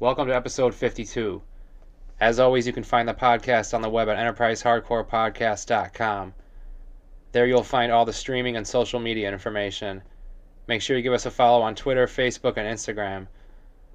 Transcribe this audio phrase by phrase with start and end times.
[0.00, 1.42] Welcome to episode 52.
[2.22, 6.34] As always, you can find the podcast on the web at enterprisehardcorepodcast.com.
[7.32, 10.00] There you'll find all the streaming and social media information.
[10.66, 13.26] Make sure you give us a follow on Twitter, Facebook, and Instagram.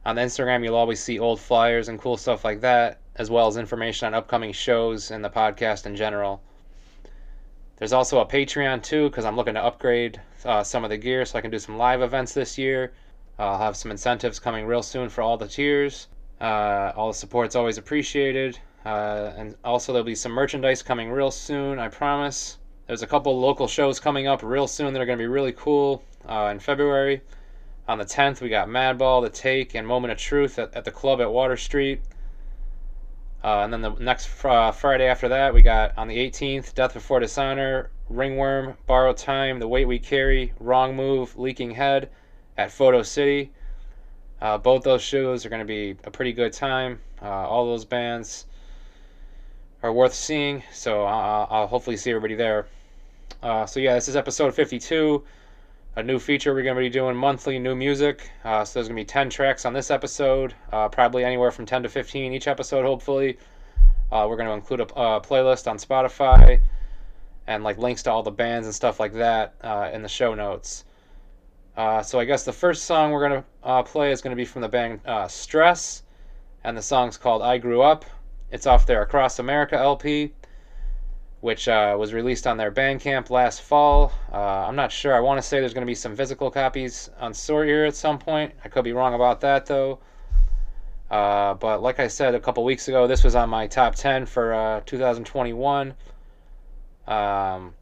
[0.05, 3.58] On Instagram, you'll always see old flyers and cool stuff like that, as well as
[3.58, 6.39] information on upcoming shows and the podcast in general.
[7.77, 11.25] There's also a Patreon too, because I'm looking to upgrade uh, some of the gear
[11.25, 12.94] so I can do some live events this year.
[13.38, 16.07] I'll have some incentives coming real soon for all the tiers.
[16.39, 18.59] Uh, all the support's always appreciated.
[18.85, 22.58] Uh, and also, there'll be some merchandise coming real soon, I promise.
[22.88, 25.52] There's a couple local shows coming up real soon that are going to be really
[25.53, 27.22] cool uh, in February.
[27.88, 30.91] On the 10th, we got Madball, The Take, and Moment of Truth at, at the
[30.91, 32.02] club at Water Street.
[33.44, 36.73] Uh, and then the next fr- uh, Friday after that, we got on the 18th,
[36.73, 42.09] Death Before Dishonor, Ringworm, Borrowed Time, The Weight We Carry, Wrong Move, Leaking Head
[42.58, 43.52] at Photo City.
[44.42, 47.00] Uh, both those shows are going to be a pretty good time.
[47.22, 48.45] Uh, all those bands
[49.81, 52.67] are worth seeing, so I'll, I'll hopefully see everybody there.
[53.42, 55.23] Uh, so, yeah, this is episode 52
[55.97, 58.30] a new feature we're going to be doing monthly new music.
[58.44, 61.66] Uh, so there's going to be 10 tracks on this episode, uh, probably anywhere from
[61.66, 63.38] 10 to 15 each episode, hopefully.
[64.12, 66.59] Uh, we're going to include a playlist on Spotify
[67.47, 69.56] and like links to all the bands and stuff like that
[69.94, 70.84] in the show notes.
[71.78, 74.36] Uh, so I guess the first song we're going to uh, play is going to
[74.36, 76.04] be from the band Stress,
[76.64, 78.06] and the song's called I Grew Up.
[78.52, 80.34] It's off their Across America LP
[81.46, 84.12] which uh, was released on their Bandcamp last fall.
[84.34, 85.14] Uh, I'm not sure.
[85.14, 88.18] I want to say there's going to be some physical copies on Sortier at some
[88.18, 88.52] point.
[88.64, 90.00] I could be wrong about that though.
[91.12, 94.25] Uh, but like I said a couple weeks ago, this was on my top 10
[94.25, 95.94] for uh, 2021.
[97.08, 97.75] Um,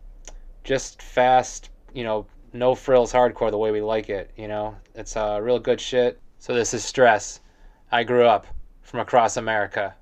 [0.65, 4.31] just fast, you know, no frills hardcore the way we like it.
[4.37, 6.19] You know, it's uh, real good shit.
[6.39, 7.39] So this is Stress.
[7.91, 8.47] I grew up
[8.81, 9.95] from across America.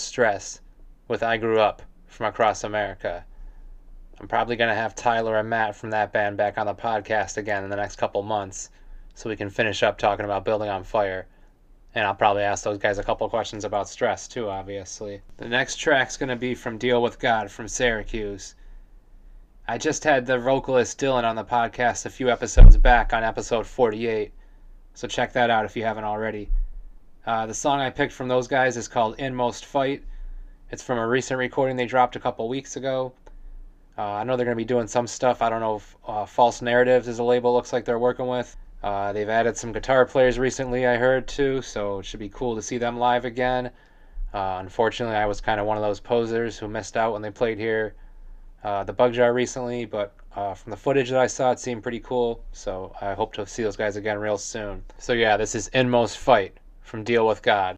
[0.00, 0.60] Stress
[1.08, 3.24] with I Grew Up from Across America.
[4.20, 7.36] I'm probably going to have Tyler and Matt from that band back on the podcast
[7.36, 8.70] again in the next couple months
[9.14, 11.26] so we can finish up talking about Building on Fire.
[11.94, 15.22] And I'll probably ask those guys a couple questions about stress too, obviously.
[15.36, 18.54] The next track's going to be from Deal with God from Syracuse.
[19.68, 23.66] I just had the vocalist Dylan on the podcast a few episodes back on episode
[23.66, 24.32] 48,
[24.94, 26.50] so check that out if you haven't already.
[27.24, 30.02] Uh, the song I picked from those guys is called Inmost Fight.
[30.72, 33.12] It's from a recent recording they dropped a couple weeks ago.
[33.96, 35.40] Uh, I know they're going to be doing some stuff.
[35.40, 38.56] I don't know if uh, False Narratives is a label looks like they're working with.
[38.82, 42.56] Uh, they've added some guitar players recently, I heard too, so it should be cool
[42.56, 43.70] to see them live again.
[44.34, 47.30] Uh, unfortunately, I was kind of one of those posers who missed out when they
[47.30, 47.94] played here,
[48.64, 52.00] uh, the Bug Jar recently, but from the footage that I saw, it seemed pretty
[52.00, 54.82] cool, so I hope to see those guys again real soon.
[54.98, 57.76] So, yeah, this is Inmost Fight from Deal with God.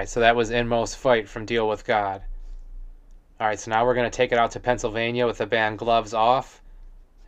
[0.00, 2.22] Right, so that was Inmost Fight from Deal with God.
[3.38, 5.78] All right, so now we're going to take it out to Pennsylvania with the band
[5.78, 6.62] Gloves Off,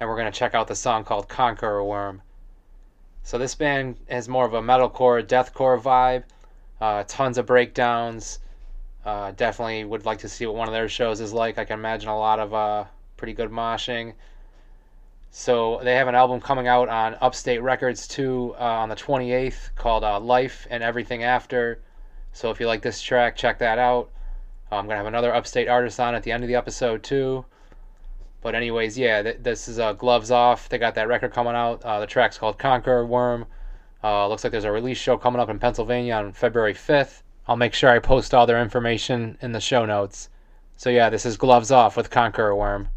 [0.01, 2.23] and we're going to check out the song called Conqueror Worm.
[3.25, 6.25] So this band has more of a metalcore, deathcore vibe,
[6.81, 8.39] uh, tons of breakdowns.
[9.05, 11.59] Uh, definitely would like to see what one of their shows is like.
[11.59, 12.85] I can imagine a lot of uh,
[13.19, 14.15] pretty good moshing.
[15.31, 19.75] So they have an album coming out on Upstate Records too uh, on the 28th
[19.77, 21.79] called uh, Life and Everything After.
[22.33, 24.11] So if you like this track, check that out.
[24.71, 27.45] I'm gonna have another Upstate artist on at the end of the episode too.
[28.41, 30.69] But anyways, yeah, th- this is uh, Gloves Off.
[30.69, 31.83] They got that record coming out.
[31.85, 33.47] Uh, the track's called Conquer Worm.
[34.03, 37.23] Uh, looks like there's a release show coming up in Pennsylvania on February 5th.
[37.47, 40.29] I'll make sure I post all their information in the show notes.
[40.77, 42.89] So yeah, this is Gloves Off with Conqueror Worm.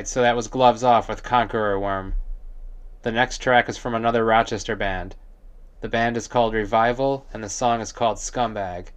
[0.00, 2.14] Alright, so that was Gloves Off with Conqueror Worm.
[3.02, 5.14] The next track is from another Rochester band.
[5.82, 8.92] The band is called Revival, and the song is called Scumbag.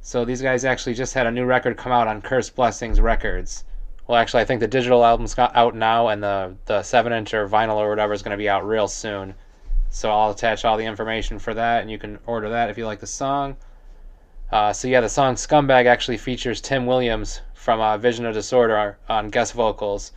[0.00, 3.64] So these guys actually just had a new record come out on Curse Blessings Records.
[4.06, 7.34] Well, actually, I think the digital album's got out now, and the, the 7 inch
[7.34, 9.34] or vinyl or whatever is going to be out real soon.
[9.90, 12.86] So I'll attach all the information for that, and you can order that if you
[12.86, 13.58] like the song.
[14.50, 18.98] Uh, so yeah, the song Scumbag actually features Tim Williams from uh, Vision of Disorder
[19.08, 20.12] on guest vocals.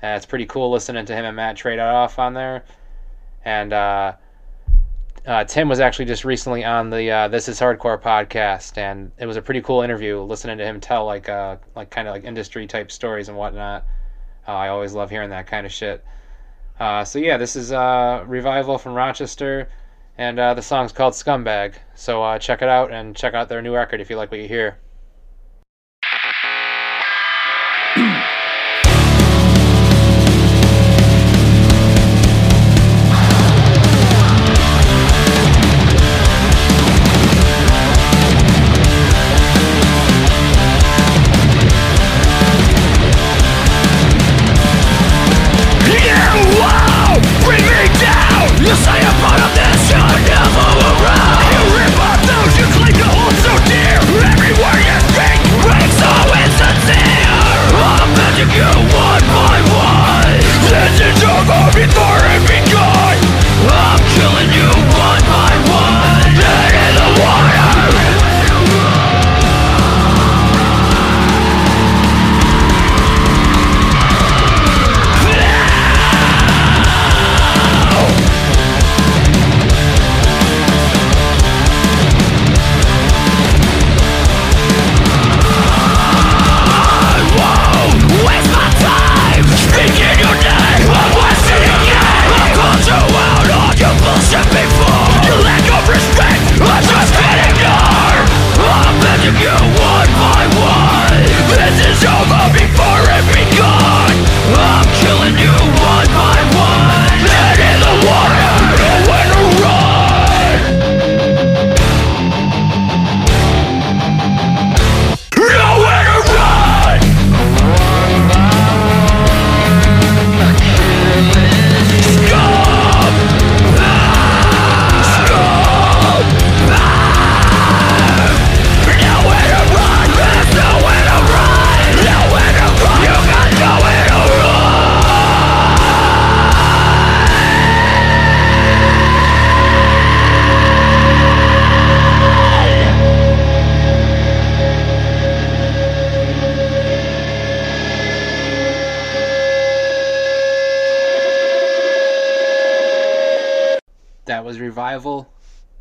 [0.00, 2.64] And it's pretty cool listening to him and Matt trade off on there.
[3.44, 4.12] And uh,
[5.26, 9.26] uh, Tim was actually just recently on the uh, This Is Hardcore podcast, and it
[9.26, 12.24] was a pretty cool interview listening to him tell like uh, like kind of like
[12.24, 13.86] industry type stories and whatnot.
[14.46, 16.04] I always love hearing that kind of shit.
[16.78, 19.70] So yeah, this is Revival from Rochester,
[20.16, 21.74] and uh, the song's called Scumbag.
[21.94, 24.40] So uh, check it out and check out their new record if you like what
[24.40, 24.78] you hear.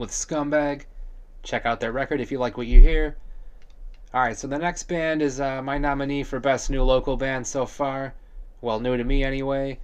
[0.04, 0.84] With Scumbag.
[1.44, 3.16] Check out their record if you like what you hear.
[4.14, 7.66] Alright, so the next band is uh, my nominee for Best New Local Band so
[7.66, 8.14] far.
[8.60, 9.80] Well, new to me anyway.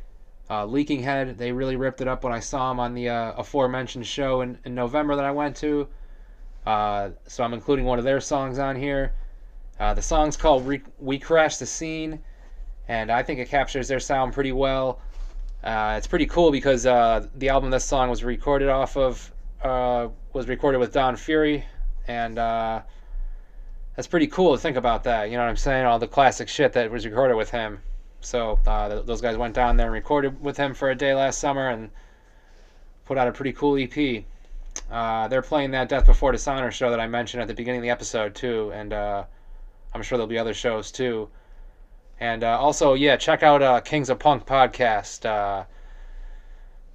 [0.49, 3.31] Uh, Leaking Head, they really ripped it up when I saw them on the uh,
[3.37, 5.87] aforementioned show in, in, November that I went to.
[6.65, 9.13] Uh, so I'm including one of their songs on here.
[9.79, 12.19] Uh, the song's called Re- We Crash the Scene,
[12.89, 14.99] and I think it captures their sound pretty well.
[15.63, 19.31] Uh, it's pretty cool because the album this song was recorded off of
[19.63, 21.65] uh, was recorded with Don Fury,
[22.07, 22.81] and uh,
[23.95, 25.29] that's pretty cool to think about that.
[25.29, 25.85] You know what I'm saying?
[25.85, 27.81] All the classic shit that was recorded with him.
[28.21, 31.39] So uh, those guys went down there and recorded with him for a day last
[31.39, 31.89] summer and
[33.05, 34.23] put out a pretty cool EP.
[34.91, 37.83] Uh, they're playing that Death Before Dishonor show that I mentioned at the beginning of
[37.83, 41.29] the episode too, and I'm sure there'll be other shows too.
[42.19, 45.65] And uh, also, yeah, check out uh, Kings of Punk podcast.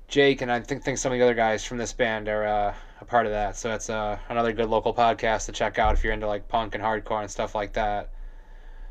[0.09, 2.75] Jake and I think think some of the other guys from this band are uh,
[3.01, 3.57] a part of that.
[3.57, 6.75] So it's uh, another good local podcast to check out if you're into like punk
[6.75, 8.11] and hardcore and stuff like that.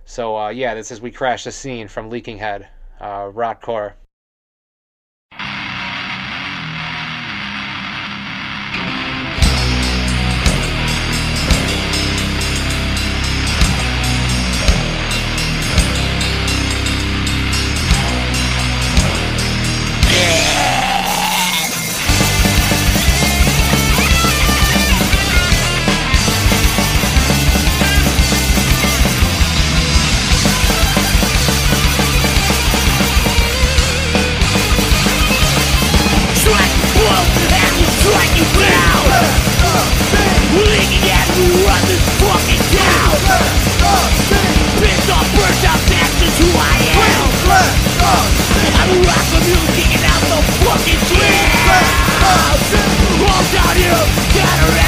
[0.05, 2.67] So uh, yeah, this is we crash the scene from Leaking Head,
[2.99, 3.93] uh, Rockcore.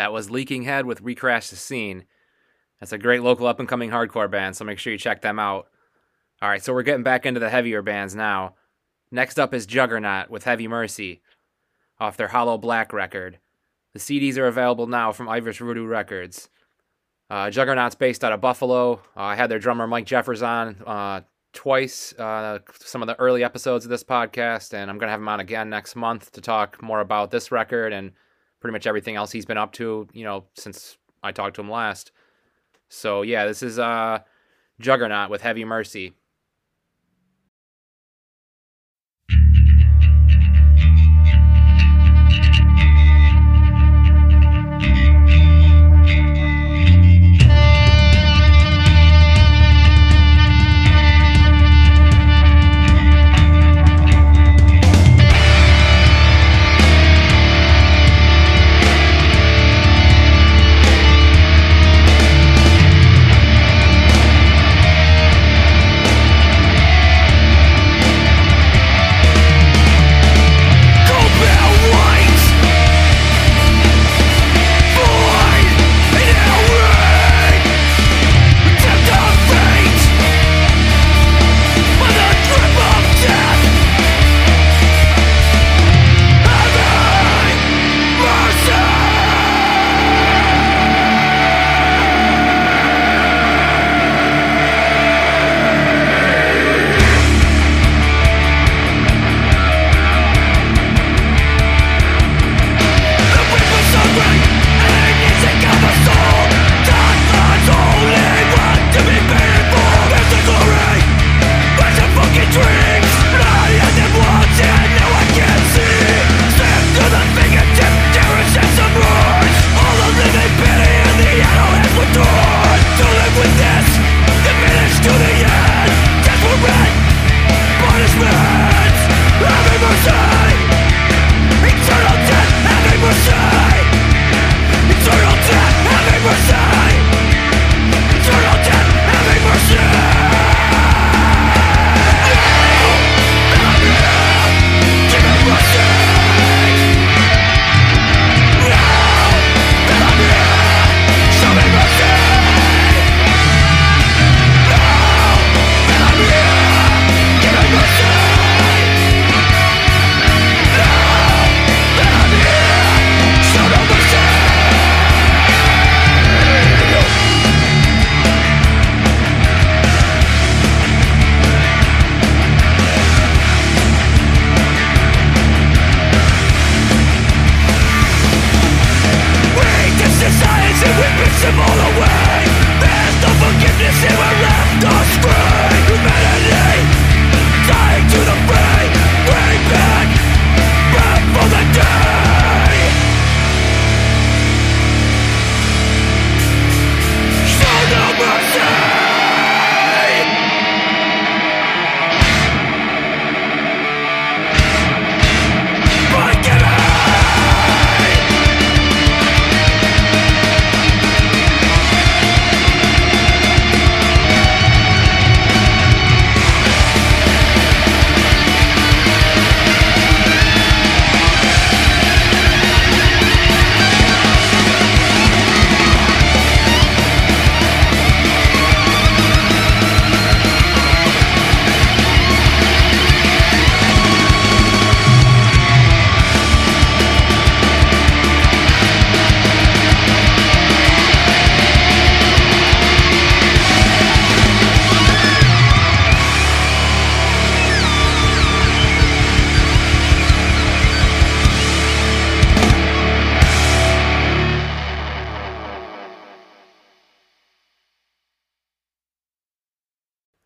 [0.00, 2.06] That was Leaking Head with Recrash the Scene.
[2.80, 5.38] That's a great local up and coming hardcore band, so make sure you check them
[5.38, 5.66] out.
[6.40, 8.54] All right, so we're getting back into the heavier bands now.
[9.10, 11.20] Next up is Juggernaut with Heavy Mercy
[11.98, 13.40] off their Hollow Black record.
[13.92, 16.48] The CDs are available now from Irish Voodoo Records.
[17.28, 19.02] Uh, Juggernaut's based out of Buffalo.
[19.14, 21.20] Uh, I had their drummer Mike Jeffers on uh,
[21.52, 25.20] twice, uh, some of the early episodes of this podcast, and I'm going to have
[25.20, 28.12] him on again next month to talk more about this record and
[28.60, 31.70] pretty much everything else he's been up to, you know, since I talked to him
[31.70, 32.12] last.
[32.88, 34.20] So, yeah, this is uh,
[34.80, 36.12] Juggernaut with Heavy Mercy.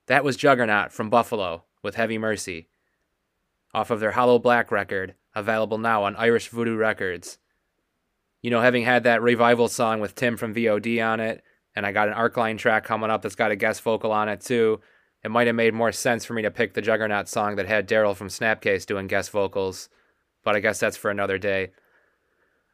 [0.06, 2.68] That was Juggernaut from Buffalo with Heavy Mercy,
[3.72, 7.38] off of their Hollow Black record, available now on Irish Voodoo Records.
[8.42, 11.42] You know, having had that revival song with Tim from VOD on it,
[11.74, 14.42] and I got an Arcline track coming up that's got a guest vocal on it
[14.42, 14.80] too,
[15.22, 17.88] it might have made more sense for me to pick the Juggernaut song that had
[17.88, 19.88] Daryl from Snapcase doing guest vocals,
[20.44, 21.70] but I guess that's for another day.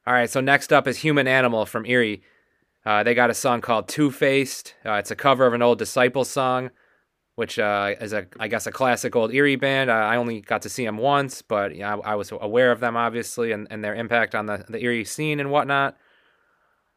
[0.05, 2.23] All right, so next up is Human Animal from Erie.
[2.85, 4.75] Uh, they got a song called Two Faced.
[4.85, 6.71] Uh, it's a cover of an old Disciple song
[7.41, 9.91] which uh, is a I guess a classic old Erie band.
[9.91, 13.51] I only got to see them once, but I, I, was aware of them obviously
[13.53, 15.97] and, and their impact on the, the Erie scene and whatnot.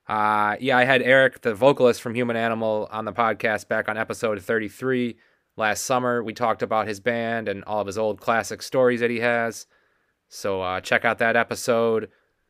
[0.06, 3.97] Uh, yeah, I had Eric, the vocalist from Human Animal, on the podcast back on
[3.97, 5.15] episode 33
[5.56, 6.21] last summer.
[6.21, 9.65] We talked about his band and all of his old classic stories that he has.
[10.27, 12.10] So uh, check out that episode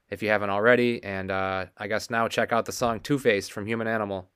[0.09, 1.03] if you haven't already.
[1.03, 4.31] And uh, I guess now check out the song Two Faced from Human Animal.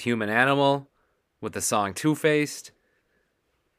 [0.00, 0.88] Human Animal
[1.40, 2.72] with the song Two Faced.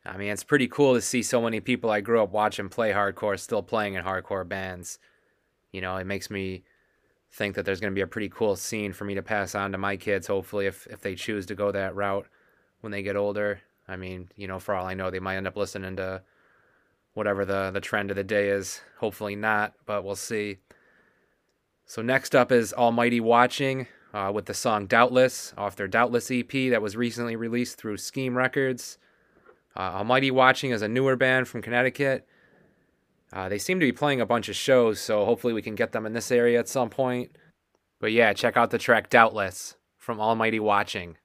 [0.06, 2.92] I mean, it's pretty cool to see so many people I grew up watching play
[2.92, 4.98] hardcore still playing in hardcore bands.
[5.72, 6.64] You know, it makes me
[7.32, 9.72] think that there's going to be a pretty cool scene for me to pass on
[9.72, 12.28] to my kids, hopefully, if, if they choose to go that route
[12.82, 13.62] when they get older.
[13.88, 16.24] I mean, you know, for all I know, they might end up listening to
[17.14, 18.82] whatever the, the trend of the day is.
[19.00, 20.58] Hopefully not, but we'll see.
[21.86, 26.52] So next up is Almighty Watching uh, with the song Doubtless off their Doubtless EP
[26.70, 28.98] that was recently released through Scheme Records.
[29.76, 32.28] Uh, Almighty Watching is a newer band from Connecticut.
[33.34, 35.94] Uh, they seem to be playing a bunch of shows, so hopefully we can get
[35.94, 37.38] them in this area at some point.
[38.00, 41.18] But yeah, check out the track Doubtless from Almighty Watching.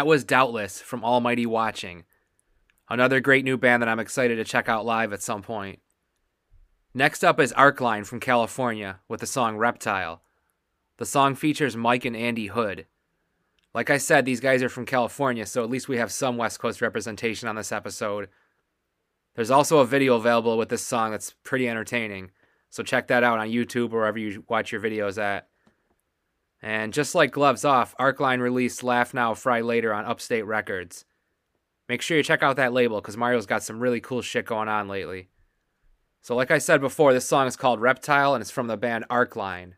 [0.00, 2.04] That was Doubtless from Almighty Watching.
[2.88, 5.80] Another great new band that I'm excited to check out live at some point.
[6.94, 10.22] Next up is Arcline from California with the song Reptile.
[10.96, 12.86] The song features Mike and Andy Hood.
[13.74, 16.60] Like I said, these guys are from California, so at least we have some West
[16.60, 18.30] Coast representation on this episode.
[19.34, 22.30] There's also a video available with this song that's pretty entertaining,
[22.70, 25.49] so check that out on YouTube or wherever you watch your videos at.
[26.62, 31.04] And just like Gloves Off, Arcline released Laugh Now, Fry Later on Upstate Records.
[31.88, 34.68] Make sure you check out that label because Mario's got some really cool shit going
[34.68, 35.28] on lately.
[36.20, 39.06] So, like I said before, this song is called Reptile and it's from the band
[39.10, 39.72] Arcline.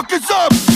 [0.00, 0.69] Fuck is up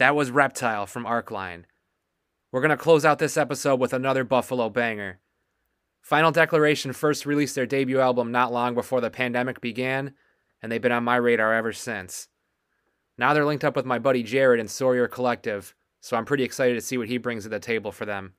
[0.00, 1.64] That was Reptile from Arcline.
[2.50, 5.20] We're going to close out this episode with another Buffalo banger.
[6.00, 10.14] Final Declaration first released their debut album not long before the pandemic began,
[10.62, 12.28] and they've been on my radar ever since.
[13.18, 16.76] Now they're linked up with my buddy Jared and Sawyer Collective, so I'm pretty excited
[16.76, 18.32] to see what he brings to the table for them.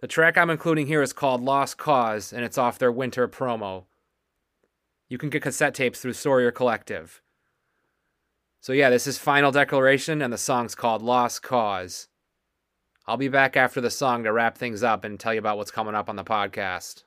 [0.00, 3.84] The track I'm including here is called Lost Cause, and it's off their winter promo.
[5.10, 7.20] You can get cassette tapes through Sawyer Collective.
[8.62, 12.06] So yeah, this is Final Declaration, and the song's called Lost Cause.
[13.08, 15.72] I'll be back after the song to wrap things up and tell you about what's
[15.72, 17.02] coming up on the podcast.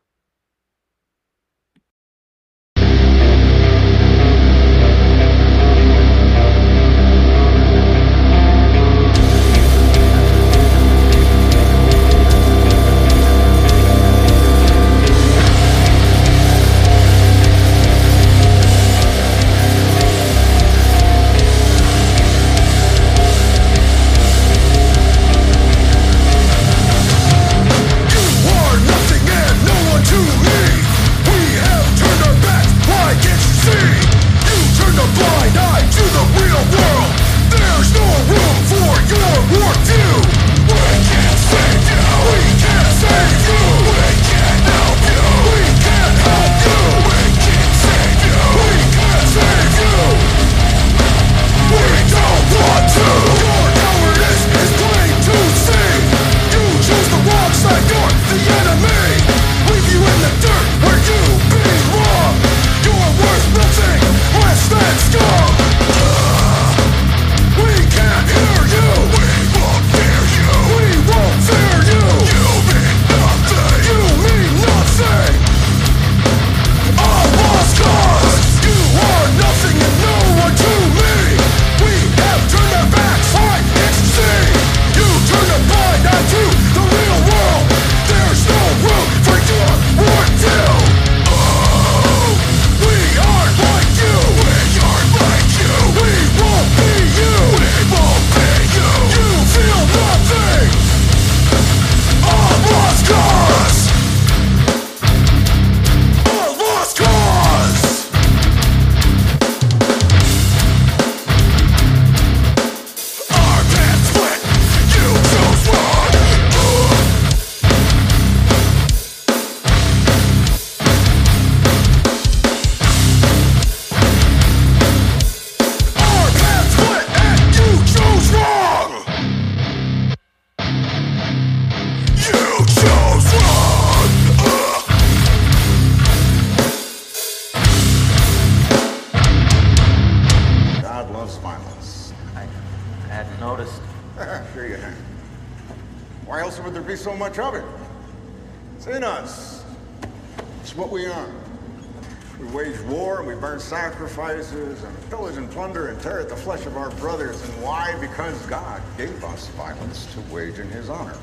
[159.95, 161.17] Us to wage in his honor.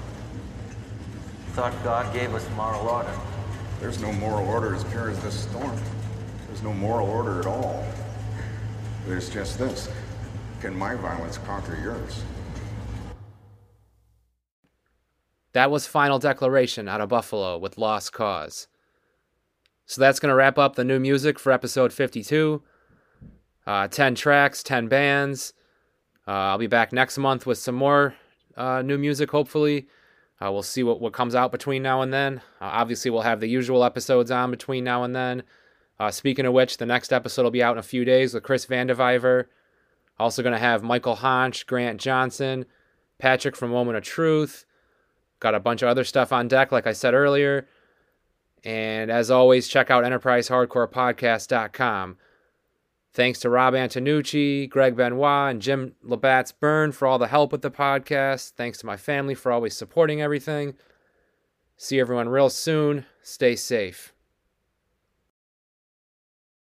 [1.52, 3.12] Thought God gave us moral order.
[3.80, 5.76] There's no moral order as pure as this storm.
[6.46, 7.84] There's no moral order at all.
[9.06, 9.90] There's just this.
[10.60, 12.22] Can my violence conquer yours?
[15.52, 18.68] That was Final Declaration out of Buffalo with Lost Cause.
[19.84, 22.62] So that's going to wrap up the new music for episode 52.
[23.66, 25.52] Uh, 10 tracks, 10 bands.
[26.26, 28.14] Uh, I'll be back next month with some more
[28.56, 29.86] uh, new music, hopefully.
[30.40, 32.38] Uh, we'll see what, what comes out between now and then.
[32.60, 35.42] Uh, obviously, we'll have the usual episodes on between now and then.
[36.00, 38.42] Uh, speaking of which, the next episode will be out in a few days with
[38.42, 39.44] Chris Vandeviver.
[40.18, 42.66] Also going to have Michael Honch, Grant Johnson,
[43.18, 44.64] Patrick from Moment of Truth.
[45.38, 47.68] Got a bunch of other stuff on deck, like I said earlier.
[48.64, 52.16] And as always, check out EnterpriseHardcorePodcast.com.
[53.14, 57.60] Thanks to Rob Antonucci, Greg Benoit, and Jim Labatt's Burn for all the help with
[57.60, 58.52] the podcast.
[58.52, 60.74] Thanks to my family for always supporting everything.
[61.76, 63.04] See everyone real soon.
[63.22, 64.14] Stay safe.